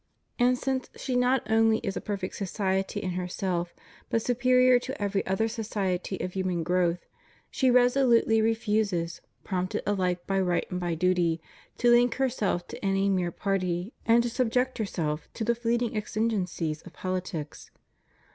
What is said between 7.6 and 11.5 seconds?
resolutely refuses, prompted alike by right and by duty,